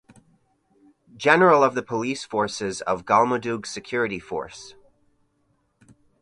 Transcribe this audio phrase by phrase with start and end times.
[1.15, 4.73] General of the Police Forces of Galmudug Security Force.